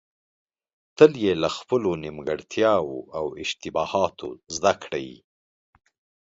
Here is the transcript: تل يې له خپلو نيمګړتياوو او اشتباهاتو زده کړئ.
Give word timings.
تل 0.97 1.11
يې 1.23 1.33
له 1.41 1.49
خپلو 1.57 1.91
نيمګړتياوو 2.03 2.97
او 3.17 3.25
اشتباهاتو 3.43 4.29
زده 4.55 4.73
کړئ. 4.83 5.09